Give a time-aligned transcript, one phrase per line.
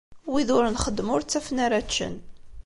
[0.31, 2.15] Wid ur nxeddem ur ttafen ara ččen.